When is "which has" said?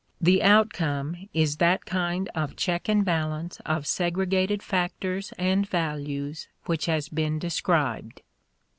6.65-7.07